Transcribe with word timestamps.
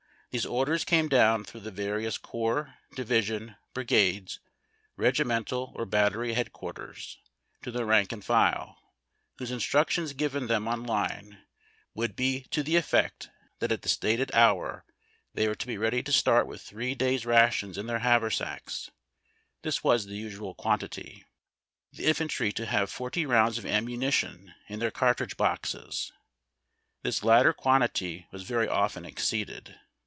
These 0.33 0.45
orders 0.45 0.85
came 0.85 1.09
down 1.09 1.43
through 1.43 1.59
the 1.59 1.71
various 1.71 2.17
corps, 2.17 2.75
division, 2.95 3.57
bri 3.73 3.83
gade, 3.83 4.31
regimental, 4.95 5.73
or 5.75 5.85
battery 5.85 6.35
headquarters 6.35 7.19
to 7.63 7.69
the 7.69 7.83
rank 7.83 8.13
and 8.13 8.23
file, 8.23 8.77
whose 9.39 9.51
instructions 9.51 10.13
given 10.13 10.47
them 10.47 10.69
on 10.69 10.85
line 10.85 11.43
would 11.93 12.15
be 12.15 12.43
to 12.51 12.63
the 12.63 12.77
effect 12.77 13.29
that 13.59 13.73
at 13.73 13.81
the 13.81 13.89
stated 13.89 14.29
liour 14.33 14.83
they 15.33 15.49
were 15.49 15.55
to 15.55 15.67
be 15.67 15.77
ready 15.77 16.01
to 16.01 16.13
start 16.13 16.47
with 16.47 16.61
three 16.61 16.95
days' 16.95 17.25
rations 17.25 17.77
in 17.77 17.87
their 17.87 17.99
haversacks 17.99 18.89
(this 19.63 19.83
was 19.83 20.05
the 20.05 20.15
usual 20.15 20.55
quantity), 20.55 21.25
the 21.91 22.05
infantry 22.05 22.53
to 22.53 22.65
have 22.65 22.89
forty 22.89 23.25
rounds 23.25 23.57
of 23.57 23.65
ammu 23.65 23.97
nition 23.97 24.53
in 24.69 24.79
their 24.79 24.91
cartridge 24.91 25.35
boxes. 25.35 26.13
This 27.03 27.21
latter 27.21 27.51
quantity 27.51 28.27
was 28.31 28.43
very 28.43 28.69
often 28.69 29.03
exceeded. 29.03 29.77